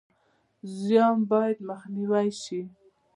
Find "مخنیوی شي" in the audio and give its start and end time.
1.69-2.61